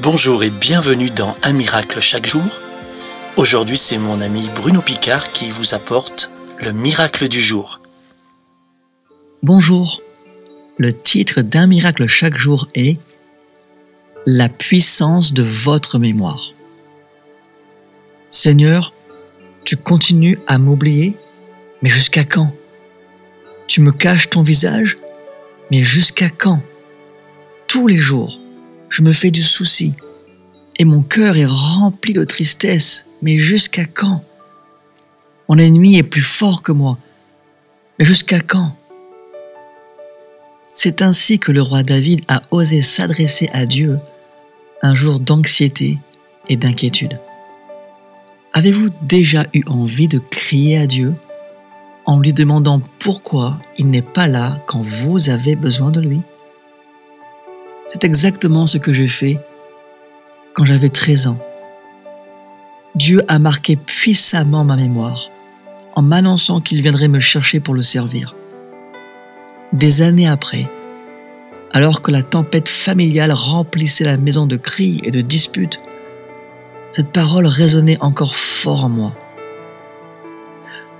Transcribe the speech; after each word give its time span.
Bonjour 0.00 0.44
et 0.44 0.50
bienvenue 0.50 1.10
dans 1.10 1.36
Un 1.42 1.52
miracle 1.52 2.00
chaque 2.00 2.24
jour. 2.26 2.44
Aujourd'hui, 3.36 3.76
c'est 3.76 3.98
mon 3.98 4.20
ami 4.20 4.48
Bruno 4.54 4.80
Picard 4.80 5.32
qui 5.32 5.50
vous 5.50 5.74
apporte 5.74 6.30
le 6.62 6.70
miracle 6.70 7.26
du 7.28 7.40
jour. 7.40 7.80
Bonjour. 9.42 10.00
Le 10.76 10.96
titre 10.96 11.42
d'Un 11.42 11.66
miracle 11.66 12.06
chaque 12.06 12.36
jour 12.36 12.68
est 12.76 12.96
La 14.24 14.48
puissance 14.48 15.32
de 15.32 15.42
votre 15.42 15.98
mémoire. 15.98 16.52
Seigneur, 18.30 18.92
tu 19.64 19.76
continues 19.76 20.38
à 20.46 20.58
m'oublier, 20.58 21.16
mais 21.82 21.90
jusqu'à 21.90 22.24
quand? 22.24 22.54
Tu 23.66 23.80
me 23.80 23.90
caches 23.90 24.30
ton 24.30 24.42
visage, 24.42 24.96
mais 25.72 25.82
jusqu'à 25.82 26.30
quand? 26.30 26.62
Tous 27.66 27.88
les 27.88 27.98
jours, 27.98 28.38
je 28.88 29.02
me 29.02 29.12
fais 29.12 29.30
du 29.30 29.42
souci. 29.42 29.94
Et 30.78 30.84
mon 30.84 31.02
cœur 31.02 31.36
est 31.36 31.46
rempli 31.46 32.12
de 32.12 32.24
tristesse, 32.24 33.06
mais 33.22 33.38
jusqu'à 33.38 33.84
quand? 33.84 34.24
Mon 35.48 35.58
ennemi 35.58 35.96
est 35.96 36.02
plus 36.02 36.22
fort 36.22 36.62
que 36.62 36.72
moi, 36.72 36.98
mais 37.98 38.04
jusqu'à 38.04 38.40
quand? 38.40 38.76
C'est 40.74 41.02
ainsi 41.02 41.38
que 41.40 41.50
le 41.50 41.62
roi 41.62 41.82
David 41.82 42.20
a 42.28 42.42
osé 42.52 42.82
s'adresser 42.82 43.48
à 43.52 43.66
Dieu 43.66 43.98
un 44.82 44.94
jour 44.94 45.18
d'anxiété 45.18 45.98
et 46.48 46.56
d'inquiétude. 46.56 47.18
Avez-vous 48.52 48.90
déjà 49.02 49.46
eu 49.54 49.62
envie 49.66 50.08
de 50.08 50.18
crier 50.18 50.78
à 50.78 50.86
Dieu 50.86 51.14
en 52.06 52.20
lui 52.20 52.32
demandant 52.32 52.80
pourquoi 53.00 53.58
il 53.76 53.90
n'est 53.90 54.02
pas 54.02 54.28
là 54.28 54.62
quand 54.66 54.80
vous 54.80 55.30
avez 55.30 55.56
besoin 55.56 55.90
de 55.90 56.00
lui? 56.00 56.20
C'est 57.88 58.04
exactement 58.04 58.66
ce 58.66 58.76
que 58.76 58.92
j'ai 58.92 59.08
fait 59.08 59.40
quand 60.52 60.66
j'avais 60.66 60.90
13 60.90 61.28
ans. 61.28 61.38
Dieu 62.94 63.22
a 63.28 63.38
marqué 63.38 63.76
puissamment 63.76 64.64
ma 64.64 64.76
mémoire 64.76 65.30
en 65.94 66.02
m'annonçant 66.02 66.60
qu'il 66.60 66.82
viendrait 66.82 67.08
me 67.08 67.18
chercher 67.18 67.60
pour 67.60 67.74
le 67.74 67.82
servir. 67.82 68.34
Des 69.72 70.02
années 70.02 70.28
après, 70.28 70.68
alors 71.72 72.02
que 72.02 72.10
la 72.10 72.22
tempête 72.22 72.68
familiale 72.68 73.32
remplissait 73.32 74.04
la 74.04 74.16
maison 74.16 74.46
de 74.46 74.56
cris 74.56 75.00
et 75.02 75.10
de 75.10 75.20
disputes, 75.20 75.80
cette 76.92 77.12
parole 77.12 77.46
résonnait 77.46 78.00
encore 78.00 78.36
fort 78.36 78.84
en 78.84 78.88
moi. 78.88 79.12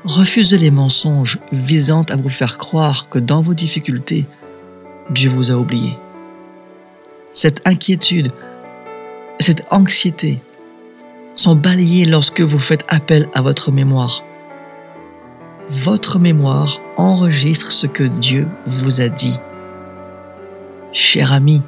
Refusez 0.04 0.58
les 0.58 0.70
mensonges 0.70 1.38
visant 1.52 2.02
à 2.10 2.16
vous 2.16 2.28
faire 2.28 2.58
croire 2.58 3.08
que 3.08 3.18
dans 3.18 3.42
vos 3.42 3.54
difficultés, 3.54 4.24
Dieu 5.10 5.30
vous 5.30 5.50
a 5.50 5.54
oublié. 5.54 5.92
Cette 7.30 7.60
inquiétude, 7.66 8.32
cette 9.38 9.64
anxiété 9.70 10.40
sont 11.36 11.54
balayées 11.54 12.06
lorsque 12.06 12.40
vous 12.40 12.58
faites 12.58 12.84
appel 12.88 13.28
à 13.34 13.42
votre 13.42 13.70
mémoire. 13.70 14.24
Votre 15.68 16.18
mémoire 16.18 16.80
enregistre 16.96 17.70
ce 17.70 17.86
que 17.86 18.04
Dieu 18.04 18.46
vous 18.66 19.02
a 19.02 19.08
dit. 19.08 19.34
Cher 20.92 21.32
ami, 21.32 21.60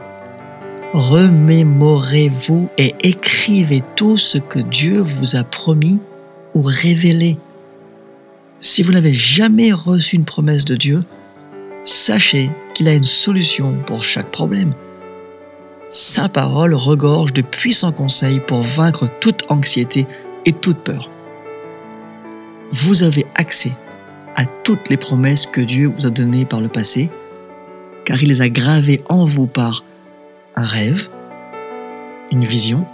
remémorez-vous 0.94 2.70
et 2.78 2.94
écrivez 3.00 3.82
tout 3.96 4.16
ce 4.16 4.38
que 4.38 4.58
Dieu 4.58 5.00
vous 5.00 5.36
a 5.36 5.44
promis 5.44 5.98
ou 6.54 6.62
révélé. 6.62 7.36
Si 8.58 8.82
vous 8.82 8.92
n'avez 8.92 9.12
jamais 9.12 9.72
reçu 9.72 10.16
une 10.16 10.24
promesse 10.24 10.64
de 10.64 10.76
Dieu, 10.76 11.04
sachez 11.84 12.50
qu'il 12.72 12.88
a 12.88 12.94
une 12.94 13.04
solution 13.04 13.74
pour 13.86 14.02
chaque 14.02 14.30
problème. 14.30 14.72
Sa 15.92 16.28
parole 16.28 16.74
regorge 16.74 17.32
de 17.32 17.42
puissants 17.42 17.90
conseils 17.90 18.38
pour 18.38 18.62
vaincre 18.62 19.08
toute 19.20 19.42
anxiété 19.48 20.06
et 20.46 20.52
toute 20.52 20.78
peur. 20.78 21.10
Vous 22.70 23.02
avez 23.02 23.26
accès 23.34 23.72
à 24.36 24.44
toutes 24.44 24.88
les 24.88 24.96
promesses 24.96 25.46
que 25.46 25.60
Dieu 25.60 25.88
vous 25.88 26.06
a 26.06 26.10
données 26.10 26.44
par 26.44 26.60
le 26.60 26.68
passé, 26.68 27.10
car 28.04 28.22
il 28.22 28.28
les 28.28 28.40
a 28.40 28.48
gravées 28.48 29.02
en 29.08 29.24
vous 29.24 29.48
par 29.48 29.82
un 30.54 30.64
rêve, 30.64 31.08
une 32.30 32.44
vision, 32.44 32.86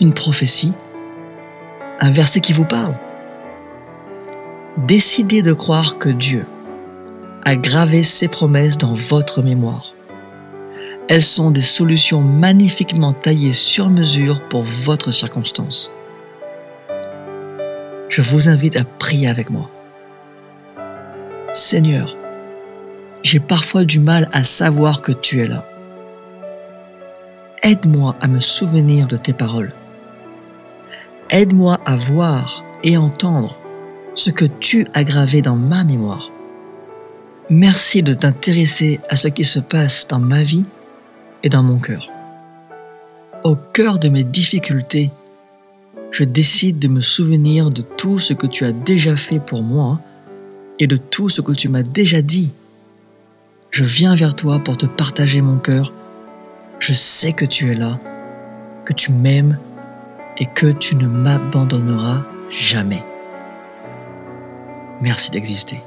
une 0.00 0.12
prophétie, 0.12 0.72
un 2.00 2.10
verset 2.10 2.40
qui 2.40 2.52
vous 2.52 2.64
parle. 2.64 2.94
Décidez 4.76 5.42
de 5.42 5.52
croire 5.52 5.98
que 5.98 6.08
Dieu 6.08 6.46
a 7.44 7.54
gravé 7.54 8.02
ses 8.02 8.26
promesses 8.26 8.76
dans 8.76 8.92
votre 8.92 9.40
mémoire. 9.40 9.92
Elles 11.10 11.22
sont 11.22 11.50
des 11.50 11.60
solutions 11.60 12.20
magnifiquement 12.20 13.12
taillées 13.12 13.50
sur 13.50 13.88
mesure 13.88 14.40
pour 14.48 14.62
votre 14.62 15.10
circonstance. 15.10 15.90
Je 18.08 18.22
vous 18.22 18.48
invite 18.48 18.76
à 18.76 18.84
prier 18.84 19.26
avec 19.26 19.50
moi. 19.50 19.68
Seigneur, 21.52 22.14
j'ai 23.24 23.40
parfois 23.40 23.84
du 23.84 23.98
mal 23.98 24.28
à 24.32 24.44
savoir 24.44 25.02
que 25.02 25.10
tu 25.10 25.40
es 25.40 25.48
là. 25.48 25.66
Aide-moi 27.64 28.14
à 28.20 28.28
me 28.28 28.38
souvenir 28.38 29.08
de 29.08 29.16
tes 29.16 29.32
paroles. 29.32 29.72
Aide-moi 31.30 31.80
à 31.86 31.96
voir 31.96 32.62
et 32.84 32.96
entendre 32.96 33.56
ce 34.14 34.30
que 34.30 34.44
tu 34.44 34.86
as 34.94 35.02
gravé 35.02 35.42
dans 35.42 35.56
ma 35.56 35.82
mémoire. 35.82 36.30
Merci 37.50 38.04
de 38.04 38.14
t'intéresser 38.14 39.00
à 39.08 39.16
ce 39.16 39.26
qui 39.26 39.42
se 39.42 39.58
passe 39.58 40.06
dans 40.06 40.20
ma 40.20 40.44
vie 40.44 40.66
et 41.42 41.48
dans 41.48 41.62
mon 41.62 41.78
cœur. 41.78 42.08
Au 43.44 43.54
cœur 43.56 43.98
de 43.98 44.08
mes 44.08 44.24
difficultés, 44.24 45.10
je 46.10 46.24
décide 46.24 46.78
de 46.78 46.88
me 46.88 47.00
souvenir 47.00 47.70
de 47.70 47.82
tout 47.82 48.18
ce 48.18 48.34
que 48.34 48.46
tu 48.46 48.64
as 48.64 48.72
déjà 48.72 49.16
fait 49.16 49.38
pour 49.38 49.62
moi 49.62 50.00
et 50.78 50.86
de 50.86 50.96
tout 50.96 51.28
ce 51.28 51.40
que 51.40 51.52
tu 51.52 51.68
m'as 51.68 51.82
déjà 51.82 52.22
dit. 52.22 52.50
Je 53.70 53.84
viens 53.84 54.16
vers 54.16 54.34
toi 54.34 54.58
pour 54.58 54.76
te 54.76 54.86
partager 54.86 55.40
mon 55.40 55.58
cœur 55.58 55.92
je 56.80 56.94
sais 56.94 57.32
que 57.32 57.44
tu 57.44 57.70
es 57.70 57.74
là, 57.74 57.98
que 58.84 58.94
tu 58.94 59.12
m'aimes 59.12 59.58
et 60.38 60.46
que 60.46 60.72
tu 60.72 60.96
ne 60.96 61.06
m'abandonneras 61.06 62.24
jamais. 62.50 63.04
Merci 65.02 65.30
d'exister. 65.30 65.80